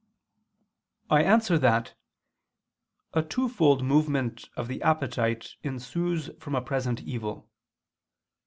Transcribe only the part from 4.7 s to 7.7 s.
appetite ensues from a present evil.